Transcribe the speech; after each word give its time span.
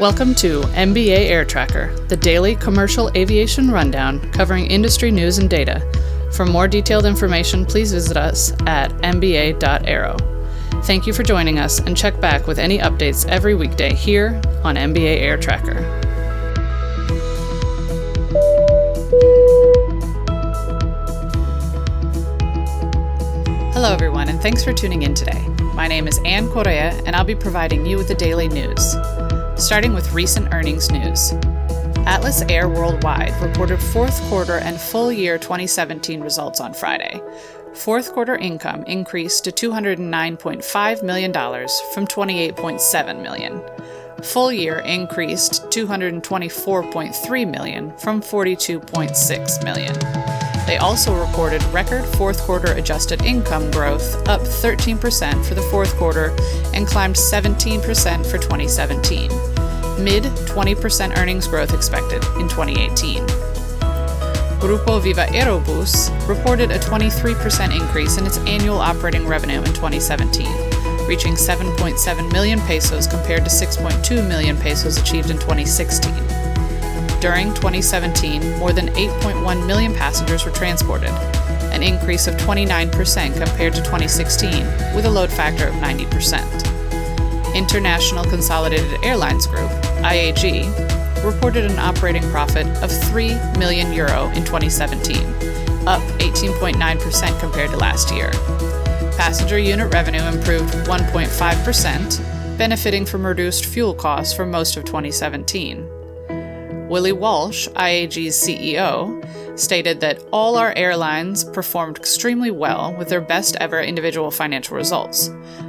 Welcome 0.00 0.34
to 0.36 0.62
MBA 0.62 1.28
Air 1.28 1.44
Tracker, 1.44 1.94
the 2.08 2.16
daily 2.16 2.56
commercial 2.56 3.10
aviation 3.14 3.70
rundown 3.70 4.32
covering 4.32 4.64
industry 4.64 5.10
news 5.10 5.36
and 5.36 5.50
data. 5.50 5.82
For 6.32 6.46
more 6.46 6.66
detailed 6.66 7.04
information, 7.04 7.66
please 7.66 7.92
visit 7.92 8.16
us 8.16 8.52
at 8.66 8.92
mba.aero. 9.02 10.16
Thank 10.84 11.06
you 11.06 11.12
for 11.12 11.22
joining 11.22 11.58
us 11.58 11.80
and 11.80 11.94
check 11.94 12.18
back 12.18 12.46
with 12.46 12.58
any 12.58 12.78
updates 12.78 13.28
every 13.28 13.54
weekday 13.54 13.92
here 13.94 14.40
on 14.64 14.76
MBA 14.76 15.20
Air 15.20 15.36
Tracker. 15.36 15.82
Hello, 23.74 23.92
everyone, 23.92 24.30
and 24.30 24.40
thanks 24.40 24.64
for 24.64 24.72
tuning 24.72 25.02
in 25.02 25.12
today. 25.12 25.46
My 25.74 25.86
name 25.86 26.08
is 26.08 26.18
Anne 26.24 26.48
Correa, 26.48 26.98
and 27.04 27.14
I'll 27.14 27.22
be 27.22 27.34
providing 27.34 27.84
you 27.84 27.98
with 27.98 28.08
the 28.08 28.14
daily 28.14 28.48
news. 28.48 28.94
Starting 29.60 29.92
with 29.92 30.10
recent 30.12 30.54
earnings 30.54 30.90
news. 30.90 31.32
Atlas 32.06 32.40
Air 32.48 32.66
Worldwide 32.66 33.34
reported 33.42 33.78
fourth 33.78 34.18
quarter 34.22 34.56
and 34.56 34.80
full 34.80 35.12
year 35.12 35.36
2017 35.36 36.22
results 36.22 36.60
on 36.60 36.72
Friday. 36.72 37.20
Fourth 37.74 38.12
quarter 38.14 38.36
income 38.36 38.82
increased 38.84 39.44
to 39.44 39.52
$209.5 39.52 41.02
million 41.02 41.32
from 41.32 42.06
28.7 42.06 43.22
million. 43.22 43.62
Full 44.24 44.50
year 44.50 44.78
increased 44.78 45.64
224.3 45.64 47.50
million 47.50 47.96
from 47.98 48.22
42.6 48.22 49.64
million. 49.64 49.94
They 50.66 50.78
also 50.78 51.14
reported 51.14 51.62
record 51.64 52.04
fourth 52.16 52.40
quarter 52.42 52.72
adjusted 52.72 53.22
income 53.22 53.70
growth, 53.72 54.26
up 54.28 54.40
13% 54.40 55.44
for 55.44 55.54
the 55.54 55.62
fourth 55.62 55.96
quarter 55.96 56.34
and 56.72 56.86
climbed 56.86 57.16
17% 57.16 58.24
for 58.24 58.38
2017. 58.38 59.49
Mid 60.02 60.24
20% 60.24 61.18
earnings 61.18 61.46
growth 61.46 61.74
expected 61.74 62.24
in 62.40 62.48
2018. 62.48 63.26
Grupo 64.60 65.00
Viva 65.00 65.26
Aerobus 65.26 66.10
reported 66.26 66.70
a 66.70 66.78
23% 66.78 67.78
increase 67.78 68.16
in 68.16 68.26
its 68.26 68.38
annual 68.38 68.78
operating 68.78 69.26
revenue 69.26 69.58
in 69.58 69.72
2017, 69.74 70.46
reaching 71.06 71.34
7.7 71.34 72.32
million 72.32 72.58
pesos 72.60 73.06
compared 73.06 73.44
to 73.44 73.50
6.2 73.50 74.26
million 74.26 74.56
pesos 74.56 74.96
achieved 74.96 75.30
in 75.30 75.36
2016. 75.38 76.12
During 77.20 77.52
2017, 77.52 78.58
more 78.58 78.72
than 78.72 78.88
8.1 78.88 79.66
million 79.66 79.94
passengers 79.94 80.46
were 80.46 80.52
transported, 80.52 81.10
an 81.72 81.82
increase 81.82 82.26
of 82.26 82.36
29% 82.36 82.90
compared 83.36 83.74
to 83.74 83.80
2016, 83.80 84.64
with 84.94 85.04
a 85.04 85.10
load 85.10 85.30
factor 85.30 85.68
of 85.68 85.74
90%. 85.74 87.54
International 87.54 88.24
Consolidated 88.24 89.02
Airlines 89.02 89.46
Group, 89.46 89.70
IAG, 90.02 91.24
reported 91.24 91.70
an 91.70 91.78
operating 91.78 92.22
profit 92.30 92.66
of 92.82 92.90
3 93.08 93.34
million 93.58 93.92
euro 93.92 94.28
in 94.30 94.44
2017, 94.44 95.18
up 95.86 96.00
18.9% 96.20 97.40
compared 97.40 97.70
to 97.70 97.76
last 97.76 98.12
year. 98.14 98.30
Passenger 99.16 99.58
unit 99.58 99.92
revenue 99.92 100.22
improved 100.22 100.72
1.5%, 100.86 102.58
benefiting 102.58 103.04
from 103.04 103.26
reduced 103.26 103.66
fuel 103.66 103.94
costs 103.94 104.34
for 104.34 104.46
most 104.46 104.76
of 104.76 104.84
2017. 104.84 105.86
Willie 106.88 107.12
Walsh, 107.12 107.68
IAG's 107.68 108.34
CEO, 108.34 109.22
stated 109.56 110.00
that 110.00 110.22
all 110.32 110.56
our 110.56 110.72
airlines 110.76 111.44
performed 111.44 111.96
extremely 111.96 112.50
well 112.50 112.94
with 112.96 113.08
their 113.08 113.20
best 113.20 113.56
ever 113.60 113.80
individual 113.80 114.30
financial 114.30 114.76
results. 114.76 115.28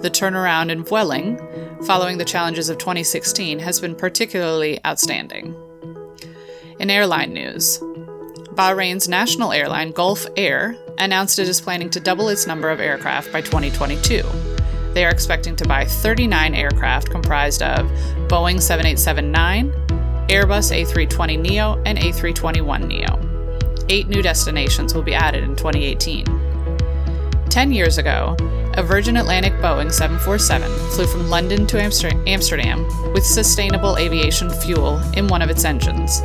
The 0.00 0.10
turnaround 0.10 0.70
in 0.70 0.84
Vueling, 0.84 1.38
following 1.86 2.18
the 2.18 2.24
challenges 2.24 2.68
of 2.68 2.78
2016, 2.78 3.58
has 3.60 3.80
been 3.80 3.94
particularly 3.94 4.78
outstanding. 4.84 5.54
In 6.78 6.90
airline 6.90 7.32
news, 7.32 7.78
Bahrain's 8.54 9.08
national 9.08 9.52
airline 9.52 9.92
Gulf 9.92 10.26
Air 10.36 10.76
announced 10.98 11.38
it 11.38 11.48
is 11.48 11.60
planning 11.60 11.88
to 11.90 12.00
double 12.00 12.28
its 12.28 12.46
number 12.46 12.70
of 12.70 12.80
aircraft 12.80 13.32
by 13.32 13.40
2022. 13.40 14.22
They 14.92 15.06
are 15.06 15.10
expecting 15.10 15.56
to 15.56 15.66
buy 15.66 15.86
39 15.86 16.54
aircraft 16.54 17.10
comprised 17.10 17.62
of 17.62 17.86
Boeing 18.28 18.60
787 18.60 19.30
9, 19.30 19.70
Airbus 20.28 20.84
A320neo, 20.84 21.80
and 21.86 21.98
A321neo. 21.98 23.31
Eight 23.92 24.08
new 24.08 24.22
destinations 24.22 24.94
will 24.94 25.02
be 25.02 25.12
added 25.12 25.44
in 25.44 25.54
2018. 25.54 26.24
Ten 27.50 27.70
years 27.70 27.98
ago, 27.98 28.34
a 28.72 28.82
Virgin 28.82 29.18
Atlantic 29.18 29.52
Boeing 29.60 29.92
747 29.92 30.66
flew 30.92 31.06
from 31.06 31.28
London 31.28 31.66
to 31.66 31.78
Amsterdam 31.78 33.12
with 33.12 33.22
sustainable 33.22 33.98
aviation 33.98 34.48
fuel 34.48 34.98
in 35.12 35.28
one 35.28 35.42
of 35.42 35.50
its 35.50 35.66
engines. 35.66 36.22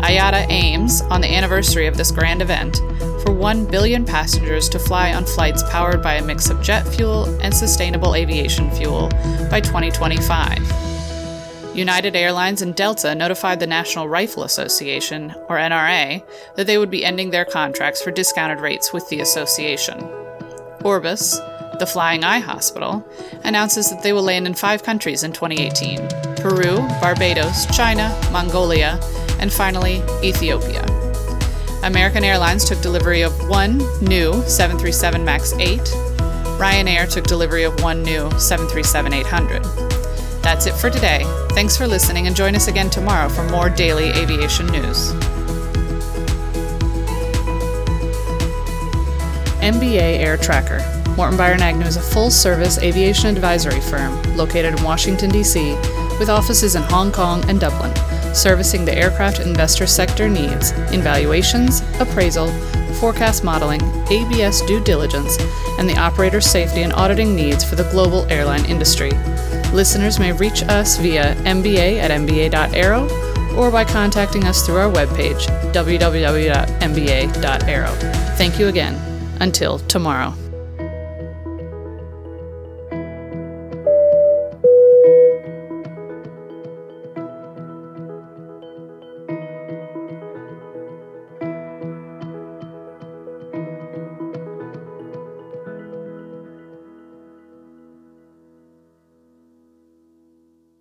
IATA 0.00 0.46
aims, 0.48 1.02
on 1.10 1.20
the 1.20 1.30
anniversary 1.30 1.86
of 1.86 1.98
this 1.98 2.10
grand 2.10 2.40
event, 2.40 2.78
for 3.22 3.34
1 3.34 3.66
billion 3.66 4.06
passengers 4.06 4.70
to 4.70 4.78
fly 4.78 5.12
on 5.12 5.26
flights 5.26 5.62
powered 5.64 6.02
by 6.02 6.14
a 6.14 6.24
mix 6.24 6.48
of 6.48 6.62
jet 6.62 6.88
fuel 6.88 7.26
and 7.42 7.54
sustainable 7.54 8.14
aviation 8.14 8.70
fuel 8.70 9.10
by 9.50 9.60
2025. 9.60 10.91
United 11.74 12.14
Airlines 12.14 12.60
and 12.60 12.74
Delta 12.74 13.14
notified 13.14 13.58
the 13.58 13.66
National 13.66 14.06
Rifle 14.06 14.44
Association, 14.44 15.34
or 15.48 15.56
NRA, 15.56 16.22
that 16.56 16.66
they 16.66 16.76
would 16.76 16.90
be 16.90 17.04
ending 17.04 17.30
their 17.30 17.46
contracts 17.46 18.02
for 18.02 18.10
discounted 18.10 18.60
rates 18.60 18.92
with 18.92 19.08
the 19.08 19.20
association. 19.20 19.98
Orbis, 20.84 21.38
the 21.78 21.86
Flying 21.86 22.24
Eye 22.24 22.40
Hospital, 22.40 23.06
announces 23.44 23.88
that 23.88 24.02
they 24.02 24.12
will 24.12 24.22
land 24.22 24.46
in 24.46 24.54
five 24.54 24.82
countries 24.82 25.22
in 25.22 25.32
2018 25.32 26.08
Peru, 26.36 26.76
Barbados, 27.00 27.64
China, 27.74 28.18
Mongolia, 28.30 29.00
and 29.40 29.50
finally, 29.50 30.02
Ethiopia. 30.22 30.84
American 31.84 32.22
Airlines 32.22 32.64
took 32.64 32.80
delivery 32.82 33.22
of 33.22 33.48
one 33.48 33.78
new 34.02 34.32
737 34.42 35.24
MAX 35.24 35.54
8. 35.54 35.80
Ryanair 36.58 37.10
took 37.10 37.24
delivery 37.24 37.64
of 37.64 37.82
one 37.82 38.02
new 38.02 38.30
737 38.38 39.14
800. 39.14 39.91
That's 40.42 40.66
it 40.66 40.74
for 40.74 40.90
today. 40.90 41.22
Thanks 41.50 41.76
for 41.76 41.86
listening 41.86 42.26
and 42.26 42.36
join 42.36 42.54
us 42.54 42.68
again 42.68 42.90
tomorrow 42.90 43.28
for 43.28 43.44
more 43.44 43.70
daily 43.70 44.10
aviation 44.10 44.66
news. 44.66 45.12
MBA 49.62 50.18
Air 50.18 50.36
Tracker. 50.36 50.80
Morten 51.16 51.36
Beyer 51.36 51.54
& 51.54 51.60
Agnew 51.60 51.86
is 51.86 51.96
a 51.96 52.00
full 52.00 52.30
service 52.30 52.78
aviation 52.78 53.28
advisory 53.28 53.80
firm 53.80 54.20
located 54.36 54.76
in 54.78 54.82
Washington, 54.82 55.30
D.C., 55.30 55.74
with 56.18 56.28
offices 56.28 56.74
in 56.74 56.82
Hong 56.82 57.12
Kong 57.12 57.48
and 57.48 57.60
Dublin, 57.60 57.92
servicing 58.34 58.84
the 58.84 58.94
aircraft 58.96 59.40
investor 59.40 59.86
sector 59.86 60.28
needs 60.28 60.72
in 60.92 61.02
valuations, 61.02 61.82
appraisal, 62.00 62.48
forecast 62.94 63.42
modeling, 63.44 63.82
ABS 64.10 64.62
due 64.62 64.82
diligence, 64.84 65.36
and 65.78 65.88
the 65.88 65.96
operator 65.96 66.40
safety 66.40 66.82
and 66.82 66.92
auditing 66.92 67.34
needs 67.34 67.64
for 67.64 67.76
the 67.76 67.88
global 67.90 68.24
airline 68.30 68.64
industry. 68.66 69.10
Listeners 69.72 70.18
may 70.18 70.32
reach 70.32 70.62
us 70.64 70.98
via 70.98 71.34
mba 71.36 71.98
at 71.98 72.10
mba.aero 72.10 73.08
or 73.56 73.70
by 73.70 73.84
contacting 73.84 74.44
us 74.44 74.64
through 74.64 74.76
our 74.76 74.90
webpage, 74.90 75.46
www.mba.aero. 75.72 76.62
Thank 78.36 78.58
you 78.58 78.68
again. 78.68 78.98
Until 79.40 79.78
tomorrow. 79.80 80.34